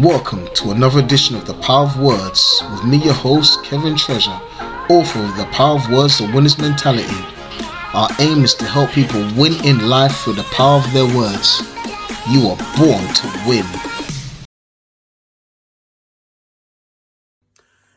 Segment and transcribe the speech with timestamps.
[0.00, 4.40] Welcome to another edition of The Power of Words with me, your host, Kevin Treasure,
[4.90, 7.14] author of The Power of Words, The Winner's Mentality.
[7.94, 11.62] Our aim is to help people win in life through the power of their words.
[12.28, 13.64] You are born to win.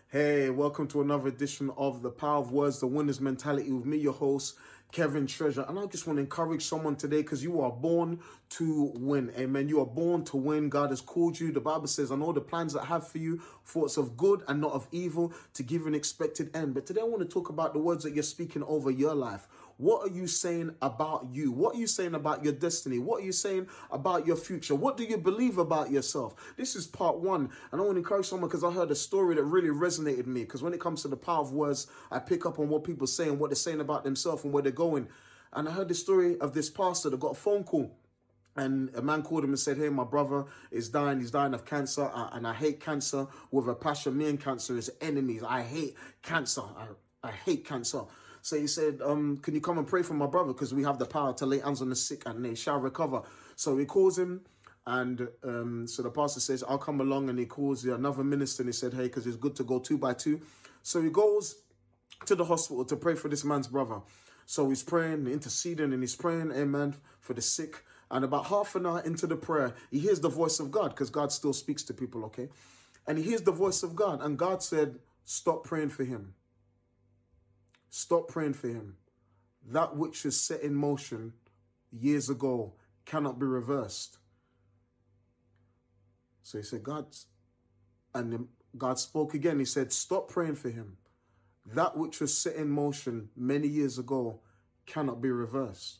[0.09, 3.97] Hey, welcome to another edition of The Power of Words, The Winner's Mentality with me,
[3.97, 4.53] your host,
[4.91, 5.65] Kevin Treasure.
[5.67, 9.31] And I just want to encourage someone today because you are born to win.
[9.37, 9.67] Amen.
[9.67, 10.69] You are born to win.
[10.69, 11.51] God has called you.
[11.51, 14.43] The Bible says, I know the plans that I have for you, thoughts of good
[14.47, 16.73] and not of evil, to give an expected end.
[16.73, 19.47] But today I want to talk about the words that you're speaking over your life.
[19.77, 21.51] What are you saying about you?
[21.51, 22.97] What are you saying about your destiny?
[22.97, 24.73] What are you saying about your future?
[24.73, 26.33] What do you believe about yourself?
[26.57, 27.51] This is part one.
[27.71, 30.41] And I want to encourage someone because I heard a story that really resonated me.
[30.41, 33.05] Because when it comes to the power of words, I pick up on what people
[33.05, 35.09] say and what they're saying about themselves and where they're going.
[35.51, 37.91] And I heard the story of this pastor that got a phone call.
[38.55, 41.19] And a man called him and said, Hey, my brother is dying.
[41.19, 42.09] He's dying of cancer.
[42.13, 44.17] and I hate cancer with a passion.
[44.17, 45.43] Me and cancer is enemies.
[45.43, 46.61] I hate cancer.
[46.61, 46.87] I,
[47.27, 48.03] I hate cancer.
[48.41, 50.53] So he said, um, can you come and pray for my brother?
[50.53, 53.23] Because we have the power to lay hands on the sick and they shall recover.
[53.57, 54.41] So he calls him
[54.85, 57.29] and um, so the pastor says, I'll come along.
[57.29, 59.97] And he calls another minister and he said, hey, because it's good to go two
[59.97, 60.39] by two.
[60.81, 61.55] So he goes
[62.25, 63.99] to the hospital to pray for this man's brother.
[64.49, 67.83] So he's praying, interceding, and he's praying, amen, for the sick.
[68.09, 71.09] And about half an hour into the prayer, he hears the voice of God because
[71.09, 72.47] God still speaks to people, okay?
[73.05, 74.21] And he hears the voice of God.
[74.21, 76.33] And God said, Stop praying for him.
[77.89, 78.95] Stop praying for him.
[79.69, 81.33] That which was set in motion
[81.91, 82.71] years ago
[83.05, 84.17] cannot be reversed.
[86.41, 87.07] So he said, God,
[88.15, 89.59] and God spoke again.
[89.59, 90.95] He said, Stop praying for him.
[91.73, 94.39] That which was set in motion many years ago
[94.85, 95.99] cannot be reversed.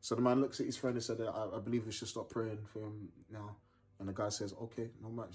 [0.00, 2.30] So the man looks at his friend and said, I, I believe we should stop
[2.30, 3.56] praying for him now.
[3.98, 5.32] And the guy says, Okay, no matter.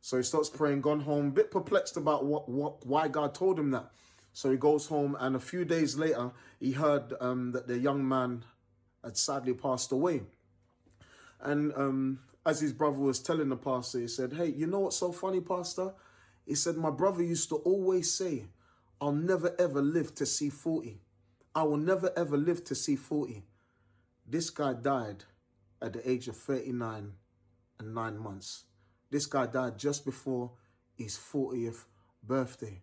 [0.00, 3.58] So he starts praying, gone home, a bit perplexed about what, what why God told
[3.58, 3.90] him that.
[4.32, 8.08] So he goes home, and a few days later, he heard um, that the young
[8.08, 8.44] man
[9.04, 10.22] had sadly passed away.
[11.40, 14.96] And um, as his brother was telling the pastor, he said, Hey, you know what's
[14.96, 15.92] so funny, Pastor?
[16.50, 18.46] He said, My brother used to always say,
[19.00, 20.98] I'll never ever live to see 40.
[21.54, 23.44] I will never ever live to see 40.
[24.26, 25.26] This guy died
[25.80, 27.12] at the age of 39
[27.78, 28.64] and nine months.
[29.12, 30.50] This guy died just before
[30.98, 31.84] his 40th
[32.20, 32.82] birthday.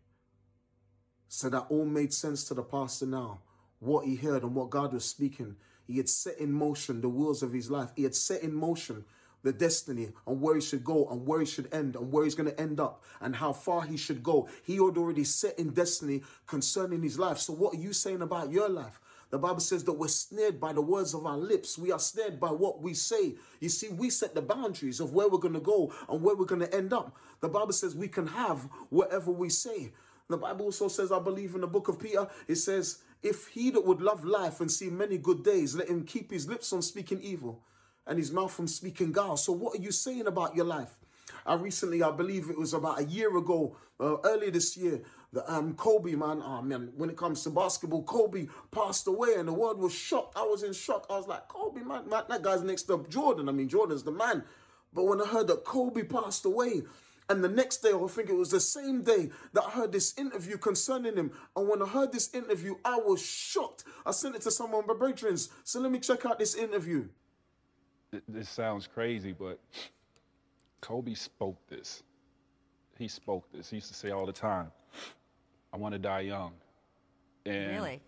[1.28, 3.41] So that all made sense to the pastor now.
[3.79, 5.57] What he heard and what God was speaking.
[5.85, 7.91] He had set in motion the wheels of his life.
[7.97, 9.03] He had set in motion
[9.47, 12.35] the destiny and where he should go and where he should end and where he's
[12.35, 14.50] going to end up and how far he should go.
[14.62, 17.38] He had already set in destiny concerning his life.
[17.38, 19.00] So, what are you saying about your life?
[19.30, 21.78] The Bible says that we're snared by the words of our lips.
[21.78, 23.35] We are snared by what we say.
[23.62, 26.46] You see, we set the boundaries of where we're going to go and where we're
[26.46, 27.16] going to end up.
[27.40, 29.94] The Bible says we can have whatever we say.
[30.29, 33.69] The Bible also says, I believe in the book of Peter, it says, if he
[33.72, 36.81] that would love life and see many good days, let him keep his lips from
[36.81, 37.64] speaking evil
[38.07, 39.38] and his mouth from speaking guile.
[39.38, 40.97] So what are you saying about your life?
[41.45, 45.01] I recently, I believe it was about a year ago, uh, earlier this year,
[45.34, 49.47] the um Kobe man, oh man, when it comes to basketball, Kobe passed away and
[49.47, 50.38] the world was shocked.
[50.38, 51.06] I was in shock.
[51.09, 53.50] I was like, Kobe, man, man that guy's next to Jordan.
[53.50, 54.44] I mean, Jordan's the man.
[54.94, 56.84] But when I heard that Kobe passed away,
[57.29, 60.17] and the next day, I think it was the same day that I heard this
[60.17, 61.31] interview concerning him.
[61.57, 63.84] And when I heard this interview, I was shocked.
[64.06, 65.50] I sent it to someone, my patrons.
[65.66, 67.09] So let me check out this interview.
[68.28, 69.59] This sounds crazy, but
[70.81, 72.03] Kobe spoke this.
[72.97, 73.69] He spoke this.
[73.69, 74.72] He used to say all the time,
[75.73, 76.53] I want to die young.
[77.46, 78.01] And really?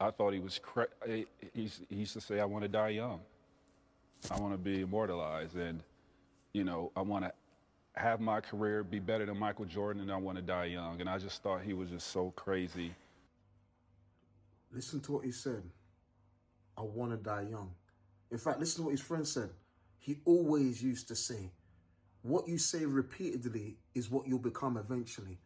[0.00, 3.20] I thought he was, cra- he, he used to say, I want to die young.
[4.30, 5.56] I want to be immortalized.
[5.56, 5.82] And,
[6.52, 7.32] you know, I want to
[7.94, 11.00] have my career be better than Michael Jordan and I want to die young.
[11.00, 12.94] And I just thought he was just so crazy.
[14.72, 15.62] Listen to what he said.
[16.76, 17.70] I want to die young.
[18.30, 19.50] In fact, listen to what his friend said.
[19.98, 21.50] He always used to say,
[22.22, 25.38] what you say repeatedly is what you'll become eventually.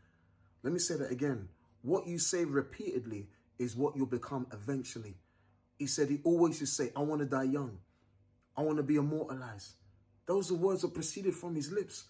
[0.62, 1.48] Let me say that again.
[1.82, 3.26] What you say repeatedly
[3.58, 5.16] is what you'll become eventually.
[5.78, 7.78] He said he always used to say, I want to die young.
[8.56, 9.74] I want to be immortalized.
[10.26, 12.04] Those are words that proceeded from his lips.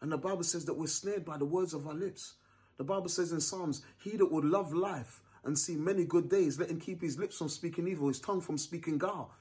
[0.00, 2.34] And the Bible says that we're snared by the words of our lips.
[2.76, 6.58] The Bible says in Psalms, He that would love life and see many good days,
[6.58, 9.32] let him keep his lips from speaking evil, his tongue from speaking guile.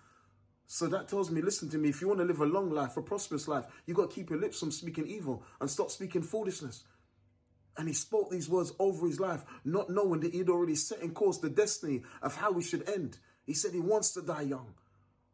[0.73, 2.95] So that tells me, listen to me, if you want to live a long life,
[2.95, 6.23] a prosperous life, you got to keep your lips from speaking evil and stop speaking
[6.23, 6.85] foolishness.
[7.75, 11.11] And he spoke these words over his life, not knowing that he'd already set in
[11.11, 13.17] course the destiny of how we should end.
[13.45, 14.73] He said he wants to die young.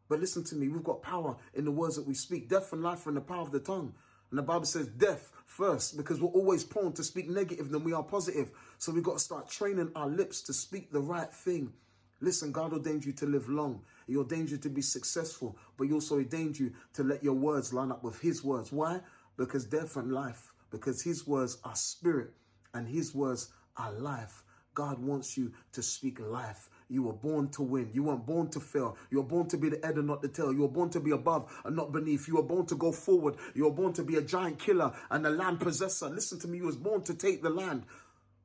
[0.08, 2.48] But listen to me, we've got power in the words that we speak.
[2.48, 3.94] Death and life are in the power of the tongue.
[4.30, 7.92] And the Bible says death first because we're always prone to speak negative than we
[7.92, 8.50] are positive.
[8.78, 11.74] So we've got to start training our lips to speak the right thing.
[12.20, 13.82] Listen, God ordained you to live long.
[14.06, 17.72] He ordained you to be successful, but He also ordained you to let your words
[17.72, 18.72] line up with His words.
[18.72, 19.00] Why?
[19.36, 22.30] Because death and life, because His words are spirit
[22.74, 24.42] and His words are life.
[24.74, 26.70] God wants you to speak life.
[26.88, 27.90] You were born to win.
[27.92, 28.96] You weren't born to fail.
[29.10, 30.52] You were born to be the head and not the tail.
[30.52, 32.28] You were born to be above and not beneath.
[32.28, 33.34] You were born to go forward.
[33.54, 36.08] You were born to be a giant killer and a land possessor.
[36.08, 36.58] Listen to me.
[36.58, 37.86] You was born to take the land.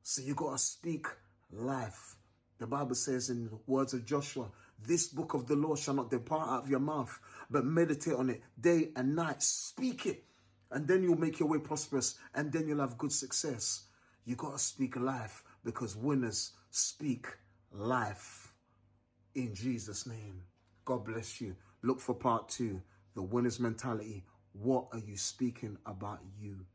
[0.02, 1.06] So you got to speak
[1.52, 2.16] life.
[2.58, 4.50] The Bible says in the words of Joshua,
[4.86, 7.18] this book of the law shall not depart out of your mouth,
[7.50, 9.42] but meditate on it day and night.
[9.42, 10.24] Speak it.
[10.70, 13.84] And then you'll make your way prosperous and then you'll have good success.
[14.24, 17.26] You got to speak life because winners speak
[17.72, 18.54] life
[19.34, 20.42] in Jesus' name.
[20.84, 21.56] God bless you.
[21.82, 22.82] Look for part two
[23.14, 24.24] the winner's mentality.
[24.52, 26.66] What are you speaking about you?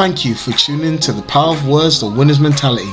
[0.00, 2.90] Thank you for tuning to the Power of Words, the winner's mentality.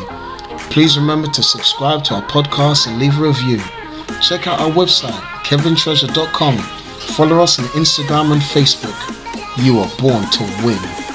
[0.70, 3.60] Please remember to subscribe to our podcast and leave a review.
[4.22, 6.58] Check out our website, kevintreasure.com.
[7.16, 9.64] Follow us on Instagram and Facebook.
[9.64, 11.07] You are born to win.